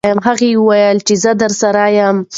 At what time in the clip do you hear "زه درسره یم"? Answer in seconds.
1.23-2.17